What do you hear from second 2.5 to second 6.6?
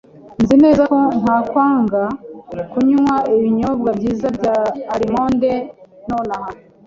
kunywa ibinyobwa byiza bya almonde nonaha.